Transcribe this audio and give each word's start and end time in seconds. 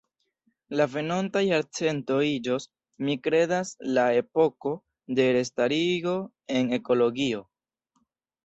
La 0.79 0.85
venonta 0.93 1.41
jarcento 1.47 2.17
iĝos, 2.29 2.65
mi 3.09 3.17
kredas, 3.27 3.75
la 3.99 4.07
epoko 4.23 4.75
de 5.21 5.31
restarigo 5.39 6.19
en 6.59 6.75
ekologio". 6.83 7.47